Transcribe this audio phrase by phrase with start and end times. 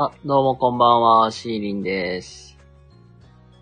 [0.00, 2.56] あ、どうもこんばんは、シーリンです。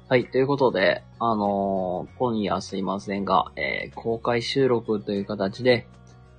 [0.07, 5.87] はい、ということで、あのー今夜すいませんが、えー公開収録という形で、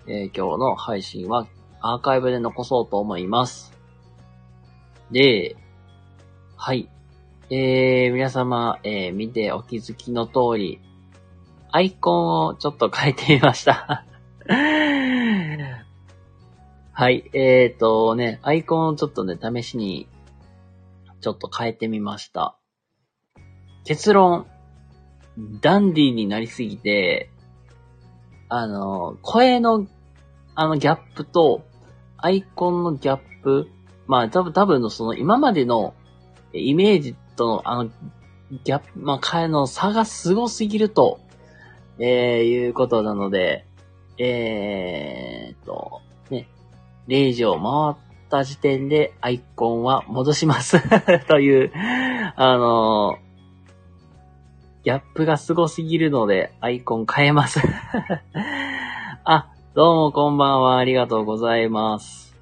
[0.05, 1.47] えー今日の配信は
[1.81, 3.73] アーカイブで残そうと思います。
[5.09, 5.55] で、
[6.55, 6.87] はい。
[7.49, 10.79] えー、皆様、えー見てお気づきの通り、
[11.71, 14.05] アイコンをちょっと変えてみました。
[16.99, 17.29] はい。
[17.33, 20.07] えーとね、アイコンをちょっとね、試しに、
[21.21, 22.57] ちょっと変えてみました。
[23.85, 24.47] 結論、
[25.61, 27.29] ダンディーになりすぎて、
[28.49, 29.85] あの、声の、
[30.55, 31.67] あのギャップと、
[32.17, 33.67] アイコンのギャップ、
[34.07, 35.93] まあ多分、多分のその今までの
[36.51, 37.91] イメージとのあの、
[38.63, 41.19] ギャップ、まあ、彼の差がすごすぎると、
[41.99, 43.67] えー、いうことなので、
[44.17, 46.47] えーと、ね、
[47.07, 50.77] 0時を回った時点でアイコンは戻します。
[51.27, 51.71] という、
[52.35, 53.17] あの
[54.83, 57.59] ギャップがすごすぎるのでアイコン変えます。
[59.25, 60.77] あ、どうもこんばんは。
[60.77, 62.35] ありがとうございます。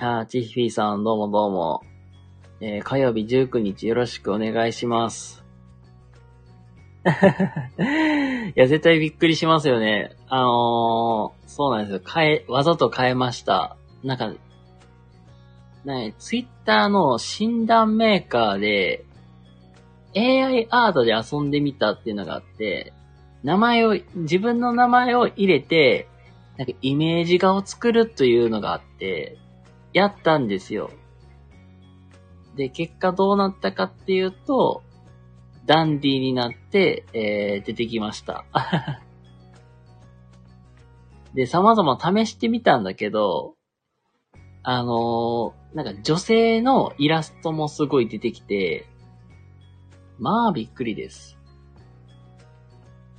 [0.00, 1.82] あ、チッフィさんどうもどうも。
[2.62, 5.39] えー火曜日19日よろしくお願いします。
[7.80, 10.10] いや、絶対びっくりしますよね。
[10.28, 12.00] あのー、そうなんですよ。
[12.06, 13.76] 変え、わざと変えました。
[14.02, 14.32] なんか、
[15.84, 19.04] ね、ツイッターの診断メーカーで、
[20.14, 22.92] AI アートで遊んでみたっていうのがあって、
[23.42, 26.06] 名前を、自分の名前を入れて、
[26.58, 29.38] なんかイメージ画を作るというのがあって、
[29.94, 30.90] やったんですよ。
[32.56, 34.82] で、結果どうなったかっていうと、
[35.70, 38.44] ダンディーになって、えー、出てきました。
[41.32, 43.54] で、様々試してみたんだけど、
[44.64, 48.84] あのーなんか女性のイラストもすごい出てきて、
[50.18, 51.38] まあびっくりです。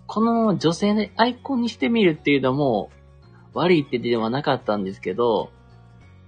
[0.06, 2.90] この女性のアイコンにしてみるっていうのも
[3.54, 5.52] 悪いってではなかったんですけど、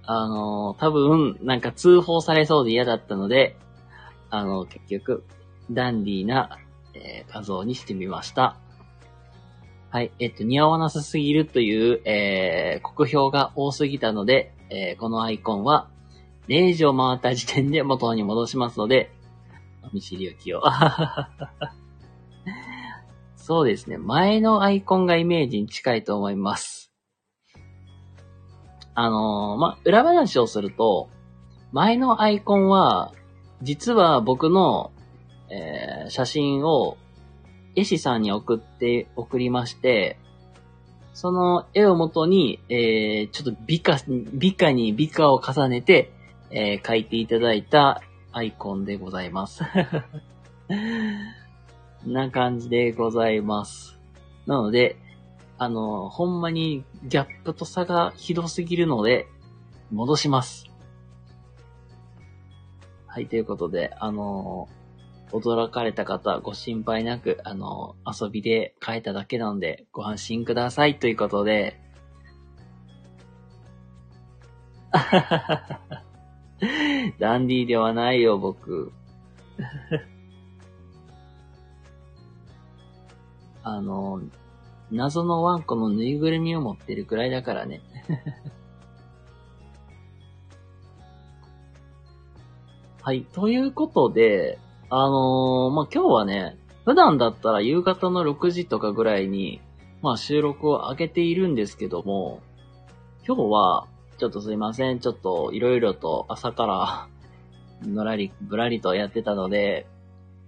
[0.04, 3.58] あのー多分なんか通報されそうで嫌だったので、
[4.30, 5.24] あの、結局、
[5.70, 6.58] ダンディーな、
[6.94, 8.56] えー画像にしてみました。
[9.90, 10.10] はい。
[10.18, 15.88] えっと、似合わなさすぎるという、えー、国評が多すぎたので、えーこのアイコンは、
[16.48, 19.10] 0時を回った時点で元に戻しますので、
[19.92, 20.62] 見知りおきを。
[23.36, 23.98] そうですね。
[23.98, 26.92] 前のアイコンがイメージに近いと思います。
[28.94, 31.08] あのーまあ、裏話をすると、
[31.72, 33.12] 前のアイコンは、
[33.60, 34.92] 実は僕の、
[35.50, 36.96] えー写真を、
[37.76, 40.18] 絵師さんに送って、送りまして、
[41.12, 46.12] その絵をもとに、えー、ちょっと美化、美化に美化を重ねて、
[46.50, 48.02] えー描いていただいた
[48.32, 49.62] アイコンでございます。
[52.06, 53.98] な感じでございます。
[54.46, 54.96] なので、
[55.56, 59.28] あの、ほんまにギャップと差がひどすぎるので、
[59.90, 60.66] 戻します。
[63.06, 64.68] はい、ということで、あの、
[65.34, 71.80] 驚かれた方ご心配なく、あの、遊びで変えただけなので、ご安心くださいということで、
[77.18, 78.92] ダンディーではないよ、僕。
[83.64, 84.20] あの、
[84.92, 87.80] 謎のワンコのぬいぐるみを持ってるくらいだからね。
[93.02, 93.26] はい。
[93.32, 94.60] ということで、
[94.96, 99.60] あのーまあ、今日はね、普段だったら夕方の6時とかぐらいに、
[100.02, 102.40] まあ、収録を上げているんですけども、
[103.26, 103.88] 今日は、
[104.18, 105.00] ちょっとすいません。
[105.00, 107.08] ちょっといろいろと朝から、
[107.84, 109.88] のらり、ぶらりとやってたので、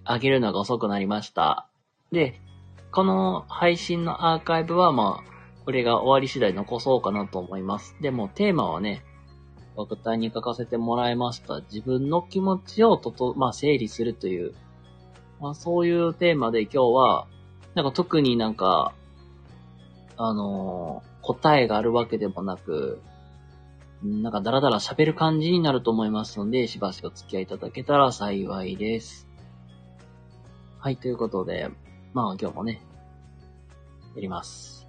[0.07, 1.67] 上げるのが遅くなりました。
[2.13, 2.41] で、
[2.93, 7.97] この配信のアーカイブはまあ、これが終わり次第残そうかなと思います。
[8.01, 9.03] でもテーマはね、
[9.77, 11.61] 僕体に書かせてもらいました。
[11.61, 14.55] 自分の気持ちをとと、まあ整理するという、
[15.41, 17.27] まあそういうテーマで今日は、
[17.75, 17.85] なん。
[17.85, 18.55] か特になん。
[18.55, 18.95] か、
[20.17, 23.01] あのー答えがあるわけでもなく、
[24.03, 24.33] なん。
[24.33, 29.29] かダラダラ喋る感じになると思いますので、しばしお付き合いいただけたら幸いです。
[30.79, 31.69] はい、ということで、
[32.15, 32.81] まあ今日もね、
[34.15, 34.86] やります。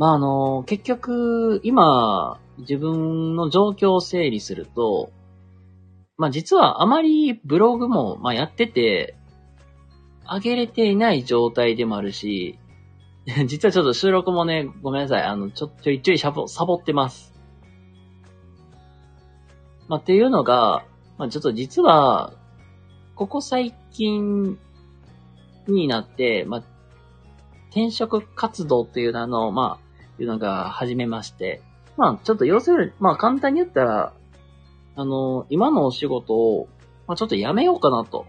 [0.00, 5.12] まああの、結局、今、自分の状況を整理すると、
[6.16, 9.14] まあ実はあまりブログも、まあやってて、
[10.24, 12.58] 上げれていない状態でもあるし、
[13.46, 15.22] 実はちょっと収録もね、ごめんなさい。
[15.22, 17.34] あの、ちょ、ちょいちょいサボ、サボってます。
[19.86, 20.86] まあ、っていうのが、
[21.18, 22.32] まあ、ちょっと実は、
[23.16, 24.58] ここ最近
[25.68, 26.62] になって、まあ、
[27.68, 29.89] 転職活動っていうの、まあ、
[30.22, 31.62] いうのが始めまして、
[31.96, 34.12] まあ、ちょっと要するに、まあ、簡単に言ったら、
[34.96, 36.68] あの、今のお仕事を、
[37.06, 38.26] まあ、ちょっとやめようかなと、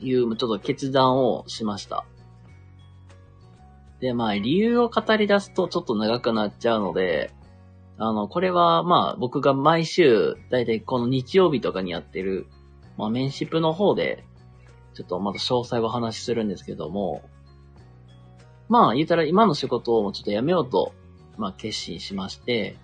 [0.00, 2.04] いう、ちょっと決断をしました。
[4.00, 7.32] で、まあ、理由を語り出すとちょっと長くなっちゃうので、
[7.98, 12.46] あの、これは、まあ、僕が毎週、だいたいこの日曜日とかにやってる、
[12.96, 14.24] まあ、メンシップの方で、
[14.94, 17.22] ちょっとまた詳細を話しするんですけども、
[18.70, 20.94] まあ、言ったら今の仕事をちょっとやめようと、
[21.36, 22.76] まあ、決心しまして、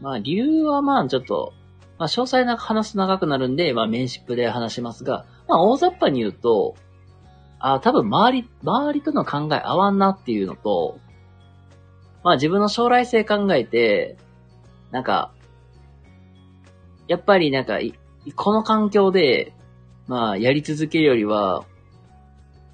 [0.00, 1.52] まあ、理由はまあ、ちょっと、
[1.98, 6.76] まあ、詳細な話す長くなるんで、まあ、メンシップで話しますが、まあ、大雑把に言うと、
[7.58, 10.98] ああ多分周り、周りとの考え合わんなっていうのと、
[12.24, 14.16] まあ自分の将来性考えて、
[14.90, 15.32] なんか、
[17.06, 17.78] やっぱりなんか、
[18.34, 19.52] この環境で、
[20.06, 21.66] まあやり続けるよりは、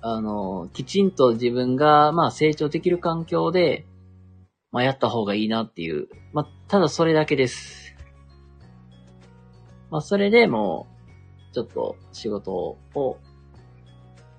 [0.09, 3.87] あの、きちんと自分が、まあ成長できる環境で、
[4.71, 6.07] まあやった方がいいなっていう。
[6.33, 7.97] まあ、ただそれだけです。
[9.91, 10.87] まあそれでも
[11.51, 12.53] う、ちょっと仕事
[12.95, 13.19] を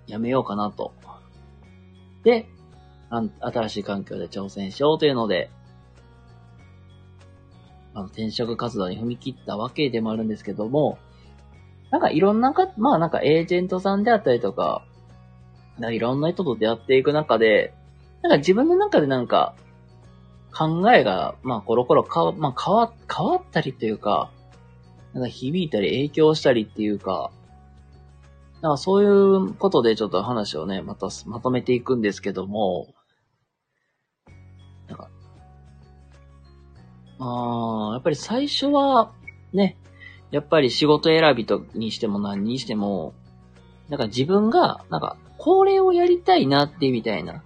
[0.06, 0.94] 辞めようかなと。
[2.24, 2.48] で、
[3.42, 5.50] 新しい環境で挑戦しようというので、
[7.94, 10.98] あの、転職活動に踏み切ったわけでもあるんですけども、
[11.92, 14.86] なんかいろんなか、まあなんかエージェントさんであったりとか、
[15.80, 17.74] なんかいろんな人と出会っていく中で、
[18.22, 19.56] なんか自分の中でなんか、
[20.52, 24.32] 考えが、まあコロコロか、まあ変わ、変わったりというか、
[25.14, 27.32] なんか響いたり影響したりっていうか、
[28.62, 32.88] なんかそういうことでちょっと話をね、またまとめていくんですけども、
[34.88, 35.10] なんか、
[37.20, 39.12] ああ、やっぱり最初は、
[39.54, 39.78] ね、
[40.32, 43.14] やっぱり仕事選びとにしても何にしても、
[43.90, 45.18] なんか自分が、なんか、
[45.48, 47.42] これをやりたいなってみたいな。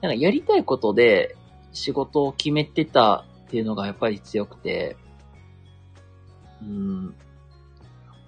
[0.00, 1.36] なんかやりたいことで
[1.72, 4.96] 仕事を決めてたっていうのがやっぱり強くて、
[6.60, 7.14] うん、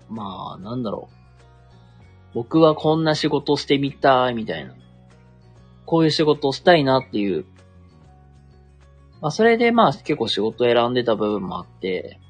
[0.09, 2.35] まあ、なんだろう。
[2.35, 4.77] 僕はこんな仕事してみたい、みたいな。
[5.85, 7.47] こういう仕事をしたいなっていう
[9.21, 12.21] まあ、それでまあ結構仕事選んでた部分もあって、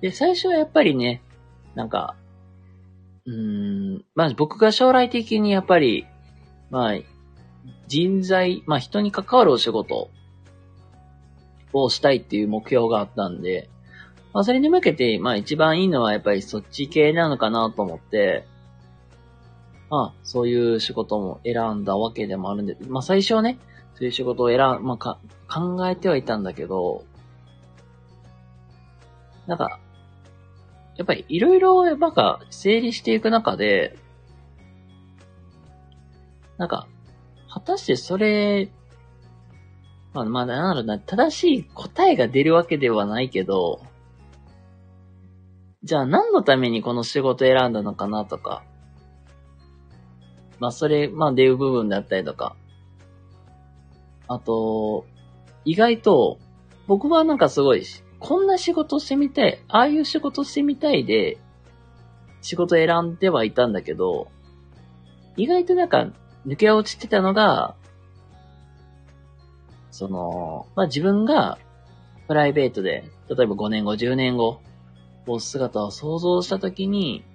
[0.00, 1.22] で、最初はやっぱりね、
[1.76, 2.16] なんか、
[3.26, 6.06] うん、まあ僕が将来的にやっぱり、
[6.70, 6.94] まあ、
[7.86, 10.10] 人材、まあ人に関わるお仕事
[11.72, 13.70] をしたいっていう目標があったんで、
[14.32, 18.46] まあそれに向けて、まあ一番いいのはやっぱりそっち系なのかなと思って、
[19.90, 23.58] まあそういう仕事も選んだわけでもあるんで、まあ最初はね、
[23.94, 27.04] そういう仕事を選ん、まあ、か、考えてはいたんだけど、
[29.46, 29.78] なんか、
[30.96, 33.96] やっぱりいろいろ、なんか、整理していく中で、
[36.56, 36.86] なんか、
[37.48, 38.70] 果たしてそれ、
[40.12, 43.80] まあ、まあ、なんだろうな、正しい答えが出るわけではないけど、
[45.82, 48.62] じゃあ何のためにこの仕事選んだのかなとか、
[50.60, 52.54] まあ、それ、まあ、出る部分だったりとか、
[54.28, 55.04] あと、
[55.64, 56.38] 意外と、
[56.86, 61.36] 僕はなんかすごいし、こんな仕事してみたい、ああいう仕事してみたいで、
[62.40, 64.28] 仕事選んではいたんだけど、
[65.36, 66.10] 意外となんか
[66.46, 67.74] 抜け落ちてたのが、
[69.90, 71.58] その、まあ、自分が
[72.26, 74.62] プライベートで、例えば5年後、10年後、
[75.26, 77.26] こう姿を想像したときに、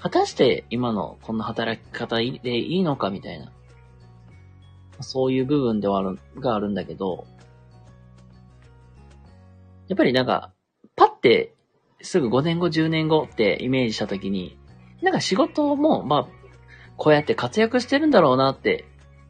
[0.00, 3.52] 果たして今のこんな働き方でいいのかみたいな。
[5.00, 7.26] そういう部分ではある、があるんだけど、
[9.88, 10.52] やっぱりなんか、
[10.96, 11.54] パって、
[12.00, 14.58] すぐ5年後、10年後ってイメージしたときに、
[15.02, 16.28] なんか仕事も、まあ、
[16.96, 18.84] こうやって活躍してるんだろうなって、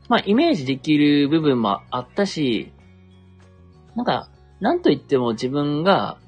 [0.09, 2.73] まあ、イメージできる部分もあったし、
[3.95, 6.19] なんか、なんと言っても自分が、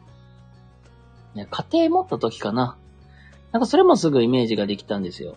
[1.35, 2.77] 家庭持った時かな。
[3.53, 5.37] なんかそれもすぐイメージができたんですよ。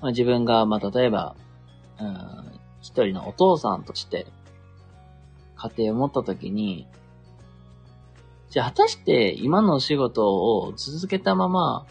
[0.00, 1.34] まあ、自分が、まあ、例えば、
[1.98, 4.26] うん、一人のお父さんとして、
[5.58, 6.86] 家庭を持った時に、
[8.50, 11.86] じゃあ果たして今のお仕事を続けたまま、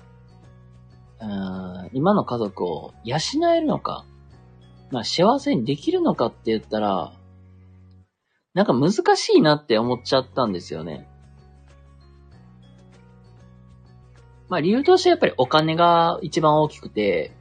[1.20, 3.18] うん、今の家族を養
[3.56, 4.06] えるのか、
[4.90, 7.14] まあ幸せにできるのかって言ったら、
[8.54, 11.08] なんか難しいなって思っちゃったんですよね。
[14.50, 17.32] まあ理由としてやっぱりお金が一番大きくて、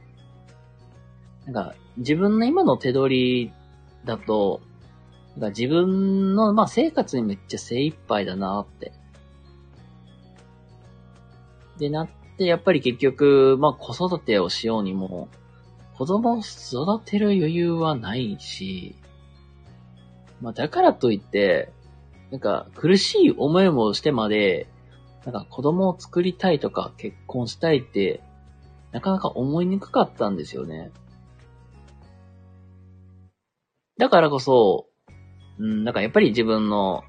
[1.45, 3.51] なんか自分の今の手取り
[4.05, 4.61] だと、
[5.37, 8.91] なんか自分の、まあ生活にめっちゃ精一杯だなって。
[11.77, 15.29] で、なって、やっぱり結局、まあ子育てをしようにも、
[15.95, 18.95] 子供を育てる余裕はないし、
[20.41, 21.71] まあだからといって、
[22.31, 24.67] なんか苦しい思いもしてまで、
[25.23, 28.21] なんか子供を作りたいとか結婚したいって、
[28.91, 30.89] なかなか思いにくかったんですよね。
[33.99, 34.86] だからこそ、
[35.59, 37.03] うん、なんかやっぱり自分の、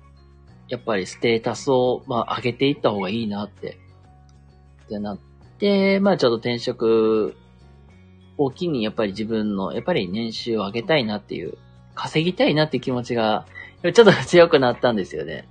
[0.68, 3.78] やっぱりステータスを、まあ上げていった方がいいなって、
[4.84, 5.18] ってなっ
[5.58, 7.36] て、まあちょっと転職
[8.36, 11.58] を機にやっぱり自分の、やっぱり年収を上げたいなっていう、
[11.94, 13.46] 稼ぎたいなっていう気持ちが、
[13.82, 15.48] ちょっと強くなったんですよね。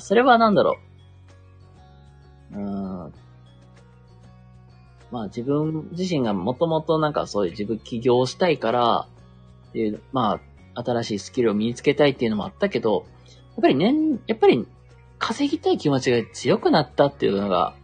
[0.00, 0.78] それはなんだろ
[2.52, 2.58] う。
[2.58, 3.12] うん。
[5.10, 9.08] まあ自分自身がもともとなんかそういう自分起業したいから、
[9.68, 10.40] っていう、まあ、
[10.76, 13.06] 新しいスキルを身につけたいっていうのもあったけど、
[13.56, 14.66] やっぱり年、やっぱり
[15.18, 17.74] 稼ぎたい気持ちが強くなったっていうのが、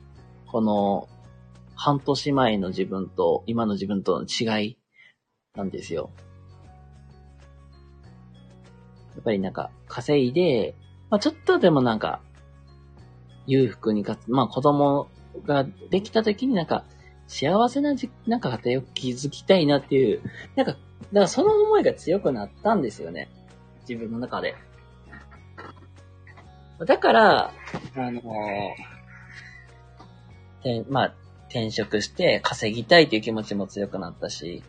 [0.47, 1.09] この
[1.75, 4.79] 半年前の自分と今の自分との違い
[5.57, 6.11] なんですよ。
[9.15, 10.75] やっぱりなんか稼いで、
[11.11, 12.21] まあちょっとでもなんか、
[13.47, 15.09] 裕福にかつ、まあ子供
[15.47, 16.85] ができた時になんか、
[17.27, 20.23] 幸せなじ、なんか家庭を築きたいなっていう、
[20.55, 23.28] なんか、だからその思いが強くなったんですよね。
[23.88, 24.54] 自分の中で。
[26.87, 27.52] だから、
[27.97, 28.23] あの
[30.62, 31.14] てまあ、
[31.49, 34.62] 転職して稼ぎたいという気持ちも強くなったし、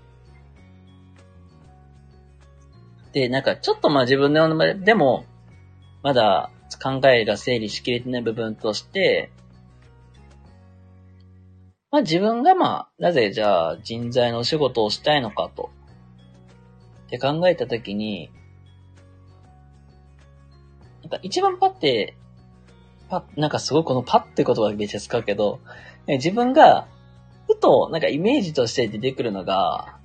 [3.13, 5.25] で、なんかちょっとまあ自分の、でも、
[6.01, 9.31] まだ考えが整理しきれてない部分として、
[11.91, 15.69] まあ自分がまあ、なぜじゃあ人材のお仕事をしたいのかと、
[17.13, 18.31] って考えたときに、
[21.03, 22.15] なんか一番パって、
[23.09, 25.59] パなんかすごいこのパって言葉めっちゃ使うけど、
[26.07, 26.87] 自分が、
[27.47, 29.99] ふと、なんかイメージとして出てくるのが、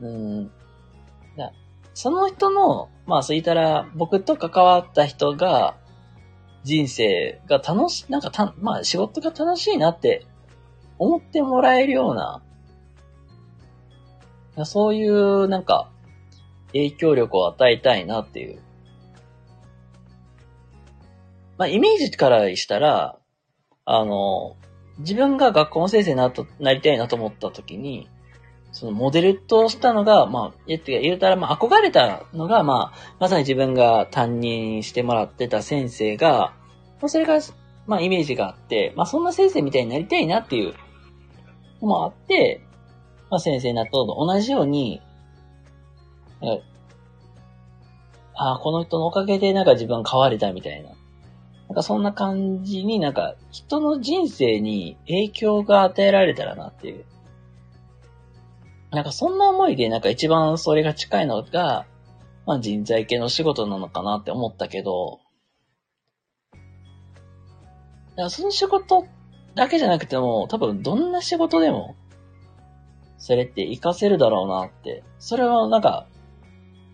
[0.00, 0.50] うん、
[1.94, 5.78] その人の、まあそう言ったら、僕と関わった人が、
[6.62, 10.26] 人生が楽し、なんかた、まあ仕事が楽しいなって
[10.98, 12.42] 思ってもらえるような、
[14.64, 15.90] そういうなんか
[16.68, 18.60] 影響力を与えたいなっていう。
[21.58, 23.18] まあイメージからしたら、
[23.84, 24.56] あの、
[24.98, 28.08] 自分が学校の先生にななりたいなと思った時に、
[28.72, 36.52] そのモデルとしたのが、まあ、言って言うたら、まあ、憧れたのが、まあ、まさに自分が担任してもらってた先生が、
[37.00, 37.40] まあ、それが、
[37.86, 40.74] まあ、イメージがあって、まあ、そんな先生みたいになりたいなっていう
[41.80, 42.65] のもあって、
[43.30, 45.00] まあ、先生になったと同じように、
[48.34, 50.90] ああ、この人のおかげでなんか自分変われたみたいな。
[51.68, 57.04] なんかそんな感じになんか人の人生に影響が与えられたらなっていう。
[58.92, 61.86] なんかそんな思いでなんか一番それが近いのが、
[62.46, 65.18] まあ人材系の仕事なのかなって思ったけど、
[68.10, 69.06] だからその仕事
[69.54, 71.96] だけじゃなくても、多分どんな仕事でも、
[73.18, 75.02] それって活かせるだろうなって。
[75.18, 76.06] それはなんか、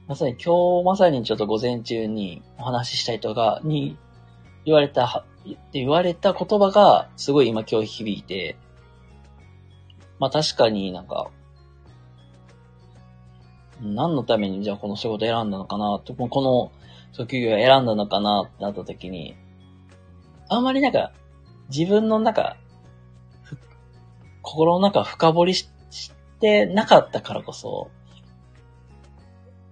[0.08, 3.96] まさに今日まさにちょっと午前中にお話しした人が、に
[4.64, 8.56] 言われた、って言われた言葉がすごい今今日響いて、
[10.18, 11.30] まあ確かになんか、
[13.80, 16.72] 何のためにじゃあこの仕事選んだのかなと、この
[17.12, 19.34] 職業を選んだのかなってなった時に、
[20.48, 21.12] あんまりなんか、
[21.74, 22.56] 自分の中、
[24.42, 25.71] 心の中深掘りし
[26.42, 27.88] してなかったからこそ、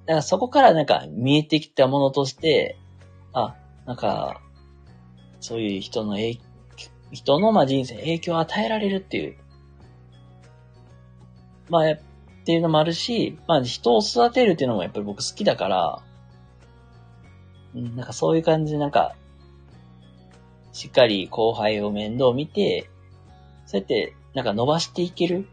[0.07, 2.79] だからそこからなんか見えてきたものとして、
[3.33, 4.41] あ、なんか、
[5.41, 6.39] そういう人の影、
[7.11, 9.37] 人のまあ人生影響を与えられるっていう。
[11.69, 11.99] まあ、っ
[12.45, 16.03] ていうのもあるし、まあ人を育てるっていうのもやっぱり僕好きだから、
[17.75, 19.17] うん、なんかそういう感じでなんか、
[20.73, 22.89] しっかり後輩を面倒見て、
[23.67, 25.49] そうやってなんか伸ばしていける。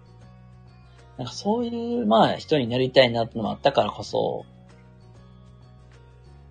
[1.17, 4.45] なんかそういう、まあ人になりたいなってのもあったからこそ、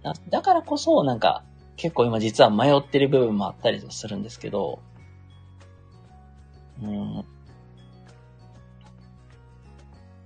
[0.03, 1.43] だだからこそなんか
[1.77, 4.81] 結構今実は迷ってる部分もあったりするんですけど、
[6.83, 7.25] うん。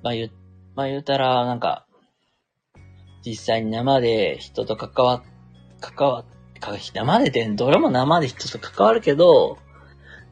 [0.02, 0.30] まあ言、
[0.74, 1.86] まあ言うたら、なんか、
[3.24, 5.22] 実際に生で人と関わ、
[5.80, 6.24] 関わ、
[6.94, 9.58] 生でって、どれも生で人と関わるけど、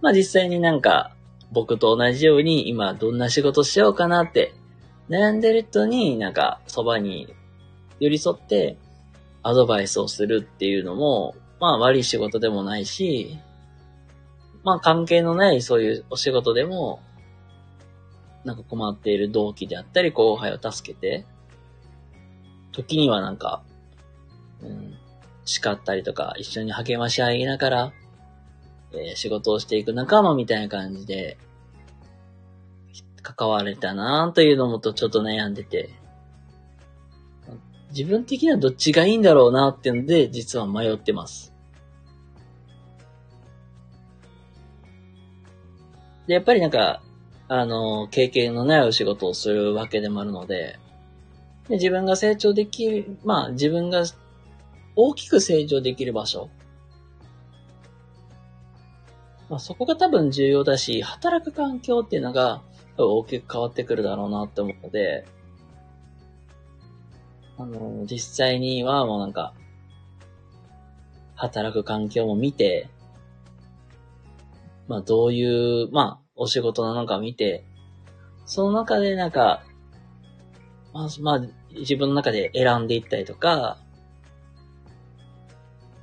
[0.00, 1.14] まあ実際になんか、
[1.52, 4.54] 僕と同じように今どんな仕事しようかなって
[5.08, 7.34] 悩んでる人になんかそばに
[8.00, 8.76] 寄り添って
[9.42, 13.38] アドバイスをするっていうのも、まあ悪い仕事でもないし、
[14.62, 17.00] まあ関係のないそういうお仕事でも、
[18.44, 21.24] なんか困っている同期であったり後輩を助けて、
[22.72, 23.62] 時にはなんか、
[24.62, 24.94] うん、
[25.44, 27.92] 叱ったりとか一緒に励まし合いながら、
[28.92, 31.38] えー、仕事をしていく仲間みたいな感じで、
[33.22, 35.90] 関われたなというのもとちょっと悩んでて、
[37.90, 41.52] 自分的にはどっちがいいんだろうなっていうので、実は迷ってます。
[46.26, 47.02] で、やっぱりなんか、
[47.48, 50.78] あの、経験のないお仕事をするわけでもあるので、
[51.68, 54.04] で自分が成長できる、まあ自分が
[54.96, 56.50] 大きく成長できる場所。
[59.48, 62.62] まあそこが多分重要だし、働く環境っていうのが
[62.96, 65.26] 大きく変わってくるだろうなって思うので、
[67.56, 69.54] あの、実際にはもうなんか、
[71.34, 72.88] 働く環境も見て、
[74.86, 77.64] まあどういう、まあお仕事なのか見て、
[78.46, 79.62] その中でなんか、
[80.92, 81.40] まあ、まあ、
[81.74, 83.78] 自分の中で選んでいったりとか、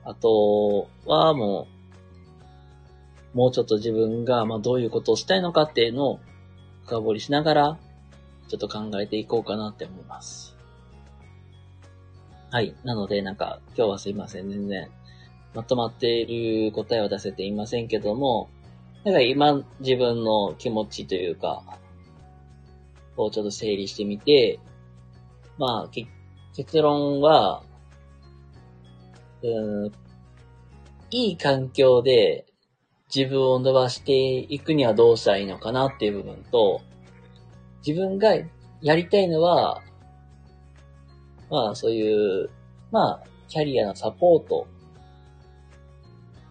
[0.04, 1.75] あとはもう、
[3.36, 6.20] もうちょっと自分が、まあどういうことをしたいのかっていうのを
[6.86, 7.78] 深掘りしながら、
[8.48, 10.56] ちょっと考えていこうかなって思います。
[12.50, 12.74] はい。
[12.86, 14.50] なので、なんか、今日はすいません。
[14.50, 14.90] 全然、
[15.54, 18.50] まとまっている答えは出せていませんけども、
[19.04, 21.62] なんか今、自分の気持ちというか、
[23.18, 24.60] をちょっと整理してみて、
[25.58, 25.90] まあ、
[26.56, 27.64] 結論は、
[29.44, 29.92] うん、
[31.12, 32.46] いい環境で
[33.14, 36.82] 自分を伸ばしていくにはどうしたらいいのかなっていう部分と、
[37.86, 38.36] 自分が
[38.82, 39.82] やりたいのは、
[41.50, 42.50] まあそういう、
[42.92, 44.68] まあ、キャリアのサポート。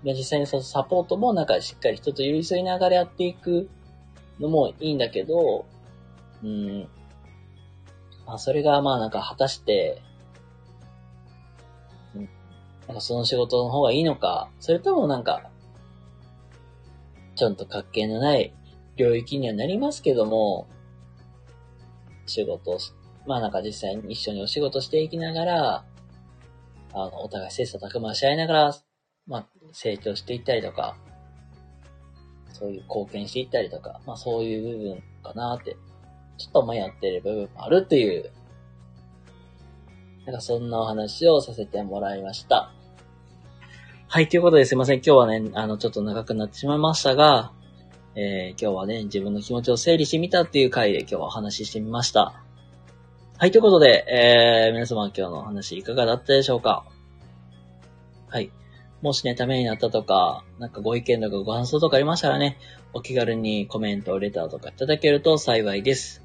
[0.05, 3.71] 実際にそのサポートもなんかしっかり人と寄り添いながらやっていく
[4.39, 5.65] のもいいんだけど、
[6.43, 6.89] うん。
[8.27, 10.03] まあそれがまあなんか果たして、
[12.15, 12.29] うん
[12.87, 15.51] なんかその仕事の方がいいのか、それともなんか、
[17.35, 18.55] ちゃんと関係のない
[18.97, 20.69] 領域にはなりますけども、
[22.27, 22.79] 仕事を、
[23.27, 25.85] まあなんか実際に一緒にお仕事していきながら、
[26.93, 28.75] あの、お互い切磋琢磨し合いながら、
[29.27, 30.97] まあ成長していったりとか、
[32.53, 35.77] そういう貢献していったりとか、まあそういう部分かなって、
[36.39, 38.31] ちょっと迷ってる部分もあるっていう
[40.27, 42.73] なんかそんなお話をさせてもらいました。
[44.07, 44.99] はい、ということですいません。
[44.99, 47.53] 今日はね、あの、ちょっと長くなってしまいましたが、
[48.15, 52.41] えー、今日はね、自分の気持ちを整理してみたっていう回で今日はお話ししてみました。
[53.39, 56.85] はい、ということで、えー、皆様今日のお話いかがだったでしょうか？
[58.29, 58.53] はい。
[59.03, 62.59] もしね、ためになったとか、なんかご意見とかご感想とかありましたらね、
[62.93, 66.23] お気軽にコメント、レターとかいただけると幸いです。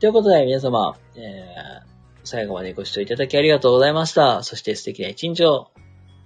[0.00, 1.86] ということで、皆様、えー、
[2.24, 4.42] 最後までご視聴いただきありがとうございました。
[4.42, 5.70] そして素敵な一日を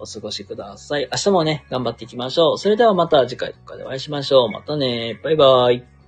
[0.00, 1.08] お過ごしください。
[1.12, 2.58] 明日もね、頑張っていきましょう。
[2.58, 4.50] それではまた次回とかでお会いしましょう。
[4.50, 5.20] またね。
[5.22, 5.99] バイバイ。